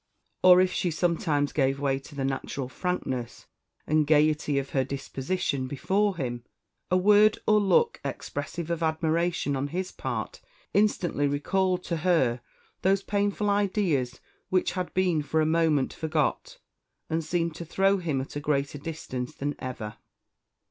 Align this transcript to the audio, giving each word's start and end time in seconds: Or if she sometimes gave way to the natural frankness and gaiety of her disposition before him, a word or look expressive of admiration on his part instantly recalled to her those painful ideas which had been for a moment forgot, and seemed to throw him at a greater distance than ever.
Or 0.41 0.59
if 0.61 0.73
she 0.73 0.89
sometimes 0.89 1.53
gave 1.53 1.79
way 1.79 1.99
to 1.99 2.15
the 2.15 2.25
natural 2.25 2.67
frankness 2.67 3.45
and 3.85 4.07
gaiety 4.07 4.57
of 4.57 4.71
her 4.71 4.83
disposition 4.83 5.67
before 5.67 6.17
him, 6.17 6.43
a 6.89 6.97
word 6.97 7.37
or 7.45 7.59
look 7.59 8.01
expressive 8.03 8.71
of 8.71 8.81
admiration 8.81 9.55
on 9.55 9.67
his 9.67 9.91
part 9.91 10.41
instantly 10.73 11.27
recalled 11.27 11.83
to 11.83 11.97
her 11.97 12.41
those 12.81 13.03
painful 13.03 13.47
ideas 13.47 14.19
which 14.49 14.71
had 14.71 14.91
been 14.95 15.21
for 15.21 15.39
a 15.39 15.45
moment 15.45 15.93
forgot, 15.93 16.57
and 17.07 17.23
seemed 17.23 17.53
to 17.57 17.63
throw 17.63 17.97
him 17.97 18.21
at 18.21 18.35
a 18.35 18.39
greater 18.39 18.79
distance 18.79 19.35
than 19.35 19.53
ever. 19.59 19.97